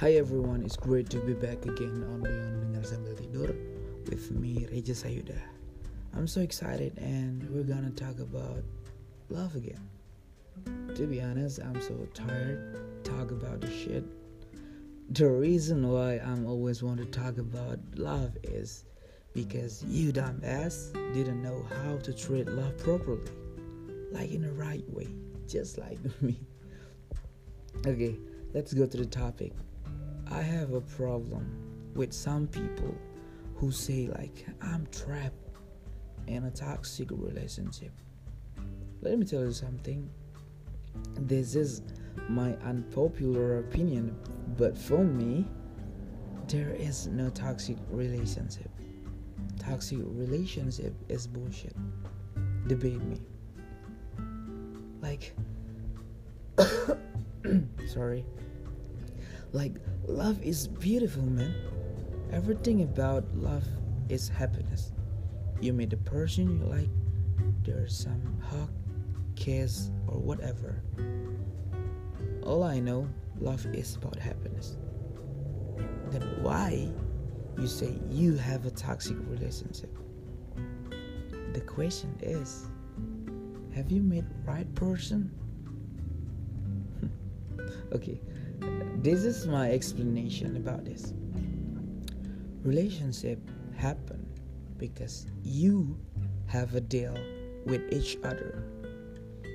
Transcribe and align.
Hi 0.00 0.12
everyone, 0.12 0.62
it's 0.62 0.76
great 0.76 1.08
to 1.08 1.20
be 1.20 1.32
back 1.32 1.64
again 1.64 2.04
on 2.12 2.20
Leon 2.20 2.60
Dengar 2.60 2.84
Sambil 2.84 3.14
Tidur 3.14 3.56
with 4.10 4.30
me, 4.30 4.66
Reja 4.70 4.92
Sayuda. 4.92 5.38
I'm 6.12 6.26
so 6.26 6.42
excited 6.42 6.98
and 6.98 7.48
we're 7.48 7.62
gonna 7.62 7.88
talk 7.92 8.18
about 8.18 8.62
love 9.30 9.56
again. 9.56 9.80
To 10.94 11.06
be 11.06 11.22
honest, 11.22 11.60
I'm 11.60 11.80
so 11.80 12.06
tired 12.12 12.76
talk 13.04 13.30
about 13.30 13.62
the 13.62 13.70
shit. 13.70 14.04
The 15.14 15.30
reason 15.30 15.88
why 15.90 16.18
I'm 16.18 16.44
always 16.46 16.82
want 16.82 16.98
to 16.98 17.06
talk 17.06 17.38
about 17.38 17.78
love 17.94 18.36
is 18.42 18.84
because 19.32 19.82
you 19.88 20.12
dumbass 20.12 20.92
didn't 21.14 21.42
know 21.42 21.64
how 21.70 21.96
to 22.02 22.12
treat 22.12 22.48
love 22.48 22.76
properly. 22.76 23.30
Like 24.12 24.30
in 24.30 24.42
the 24.42 24.52
right 24.52 24.84
way, 24.90 25.08
just 25.48 25.78
like 25.78 25.98
me. 26.20 26.38
Okay, 27.86 28.18
let's 28.52 28.74
go 28.74 28.84
to 28.84 28.96
the 28.98 29.06
topic. 29.06 29.54
I 30.30 30.42
have 30.42 30.72
a 30.72 30.80
problem 30.80 31.46
with 31.94 32.12
some 32.12 32.46
people 32.48 32.94
who 33.54 33.70
say 33.70 34.08
like 34.08 34.46
I'm 34.60 34.86
trapped 34.90 35.34
in 36.26 36.44
a 36.44 36.50
toxic 36.50 37.08
relationship. 37.10 37.92
Let 39.02 39.18
me 39.18 39.26
tell 39.26 39.44
you 39.44 39.52
something. 39.52 40.10
This 41.14 41.54
is 41.54 41.82
my 42.28 42.54
unpopular 42.64 43.60
opinion, 43.60 44.16
but 44.56 44.76
for 44.76 45.04
me, 45.04 45.46
there 46.48 46.70
is 46.70 47.06
no 47.06 47.30
toxic 47.30 47.76
relationship. 47.90 48.70
Toxic 49.58 49.98
relationship 50.02 50.94
is 51.08 51.26
bullshit. 51.26 51.76
Debate 52.66 53.02
me. 53.02 53.20
Like 55.00 55.34
sorry 57.86 58.24
like, 59.56 59.76
love 60.06 60.42
is 60.42 60.68
beautiful, 60.68 61.22
man. 61.22 61.54
Everything 62.30 62.82
about 62.82 63.24
love 63.34 63.64
is 64.10 64.28
happiness. 64.28 64.92
You 65.62 65.72
meet 65.72 65.88
the 65.88 65.96
person 65.96 66.58
you 66.60 66.66
like, 66.66 66.90
there's 67.62 67.96
some 67.96 68.38
hug, 68.42 68.70
kiss, 69.34 69.90
or 70.06 70.18
whatever. 70.20 70.82
All 72.42 72.64
I 72.64 72.80
know, 72.80 73.08
love 73.40 73.64
is 73.74 73.96
about 73.96 74.18
happiness. 74.18 74.76
Then 76.10 76.22
why 76.42 76.90
you 77.58 77.66
say 77.66 77.98
you 78.10 78.36
have 78.36 78.66
a 78.66 78.70
toxic 78.70 79.16
relationship? 79.26 79.96
The 81.54 81.62
question 81.62 82.14
is, 82.20 82.66
have 83.74 83.90
you 83.90 84.02
met 84.02 84.24
right 84.44 84.72
person? 84.74 85.30
okay, 87.94 88.20
this 89.02 89.24
is 89.24 89.46
my 89.46 89.70
explanation 89.70 90.56
about 90.56 90.84
this. 90.84 91.12
Relationship 92.62 93.38
happen 93.76 94.26
because 94.78 95.26
you 95.42 95.98
have 96.46 96.74
a 96.74 96.80
deal 96.80 97.16
with 97.66 97.82
each 97.92 98.16
other. 98.24 98.64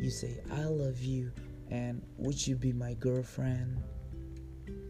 You 0.00 0.10
say 0.10 0.40
I 0.52 0.64
love 0.64 1.00
you 1.00 1.32
and 1.70 2.02
would 2.16 2.46
you 2.46 2.56
be 2.56 2.72
my 2.72 2.94
girlfriend? 2.94 3.82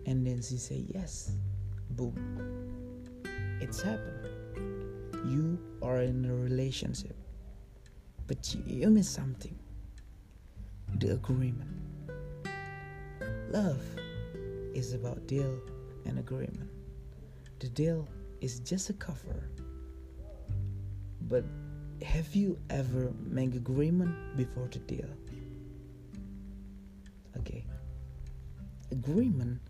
And 0.07 0.27
then 0.27 0.43
she 0.43 0.57
say 0.57 0.85
yes. 0.95 1.33
Boom. 1.91 3.23
It's 3.61 3.83
happened. 3.83 4.29
You 5.27 5.59
are 5.83 6.03
in 6.03 6.25
a 6.25 6.35
relationship. 6.35 7.17
But 8.27 8.55
you, 8.55 8.63
you 8.67 8.91
miss 8.91 9.09
something. 9.09 9.59
The 10.99 11.15
agreement. 11.15 11.71
Love 13.51 13.83
is 14.77 14.93
about 14.93 15.27
deal 15.27 15.59
and 16.05 16.19
agreement. 16.19 16.69
The 17.61 17.69
deal 17.69 18.07
is 18.43 18.61
just 18.61 18.91
a 18.91 18.93
cover. 18.93 19.49
But 21.23 21.45
have 22.03 22.35
you 22.37 22.59
ever 22.69 23.11
made 23.25 23.55
agreement 23.55 24.37
before 24.37 24.69
the 24.71 24.81
deal? 24.81 25.09
Okay. 27.39 27.65
Agreement 28.93 29.61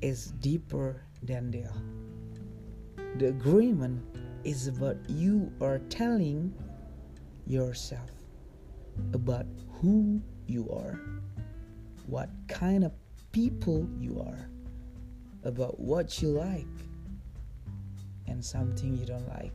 is 0.00 0.30
deeper 0.38 1.02
than 1.24 1.50
deal. 1.50 1.74
The 3.18 3.28
agreement 3.28 4.04
is 4.44 4.68
about 4.68 4.96
you 5.08 5.52
are 5.60 5.80
telling 5.90 6.54
yourself 7.44 8.10
about 9.12 9.46
who 9.80 10.22
you 10.46 10.70
are, 10.70 11.00
what 12.06 12.30
kind 12.46 12.84
of 12.84 12.92
people 13.36 13.86
you 14.00 14.18
are, 14.18 14.48
about 15.44 15.78
what 15.78 16.22
you 16.22 16.28
like, 16.28 16.64
and 18.26 18.42
something 18.42 18.96
you 18.96 19.04
don't 19.04 19.28
like. 19.28 19.52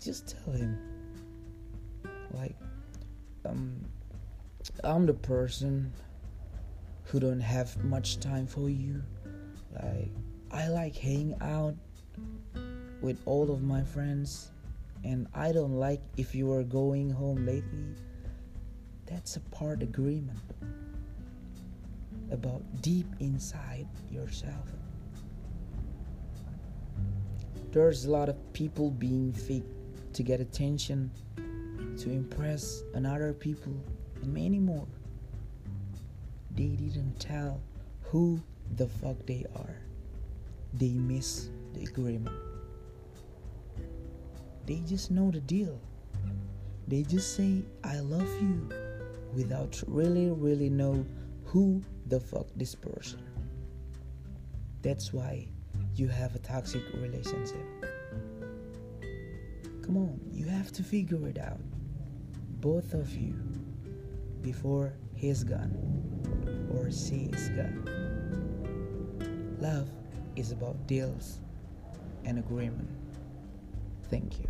Just 0.00 0.28
tell 0.28 0.54
him. 0.54 0.78
Like, 2.30 2.54
um, 3.44 3.84
I'm 4.84 5.06
the 5.06 5.12
person 5.12 5.92
who 7.02 7.18
don't 7.18 7.40
have 7.40 7.76
much 7.82 8.20
time 8.20 8.46
for 8.46 8.70
you. 8.70 9.02
Like, 9.72 10.12
I 10.52 10.68
like 10.68 10.94
hanging 10.94 11.34
out 11.40 11.74
with 13.00 13.20
all 13.26 13.50
of 13.50 13.60
my 13.60 13.82
friends, 13.82 14.52
and 15.02 15.26
I 15.34 15.50
don't 15.50 15.80
like 15.80 16.00
if 16.16 16.32
you 16.32 16.52
are 16.52 16.62
going 16.62 17.10
home 17.10 17.44
lately. 17.44 17.96
That's 19.06 19.34
a 19.34 19.40
part 19.40 19.82
agreement 19.82 20.38
about 22.34 22.62
deep 22.82 23.06
inside 23.20 23.86
yourself. 24.10 24.68
There's 27.72 28.04
a 28.04 28.10
lot 28.10 28.28
of 28.28 28.36
people 28.52 28.90
being 28.90 29.32
fake 29.32 29.64
to 30.12 30.22
get 30.22 30.40
attention, 30.40 31.10
to 31.36 32.10
impress 32.10 32.82
another 32.94 33.32
people, 33.32 33.72
and 34.22 34.32
many 34.32 34.58
more. 34.58 34.86
They 36.54 36.68
didn't 36.68 37.18
tell 37.18 37.60
who 38.02 38.40
the 38.76 38.86
fuck 38.86 39.16
they 39.26 39.44
are. 39.56 39.76
They 40.74 40.92
miss 40.92 41.50
the 41.72 41.82
agreement. 41.82 42.36
They 44.66 44.82
just 44.86 45.10
know 45.10 45.30
the 45.30 45.40
deal. 45.40 45.80
They 46.86 47.02
just 47.02 47.34
say, 47.34 47.62
I 47.82 48.00
love 48.00 48.28
you 48.40 48.68
without 49.34 49.82
really, 49.86 50.30
really 50.30 50.70
know 50.70 51.04
who 51.54 51.80
the 52.08 52.18
fuck 52.18 52.48
this 52.56 52.74
person. 52.74 53.20
That's 54.82 55.12
why 55.12 55.46
you 55.94 56.08
have 56.08 56.34
a 56.34 56.40
toxic 56.40 56.82
relationship. 56.94 57.64
Come 59.84 59.96
on, 59.96 60.18
you 60.32 60.46
have 60.46 60.72
to 60.72 60.82
figure 60.82 61.28
it 61.28 61.38
out. 61.38 61.60
Both 62.60 62.92
of 62.92 63.14
you 63.14 63.36
before 64.42 64.94
he's 65.14 65.44
gone 65.44 65.70
or 66.74 66.90
she 66.90 67.30
is 67.32 67.48
gone. 67.50 67.86
Love 69.60 69.88
is 70.34 70.50
about 70.50 70.88
deals 70.88 71.38
and 72.24 72.40
agreement. 72.40 72.90
Thank 74.10 74.40
you. 74.40 74.48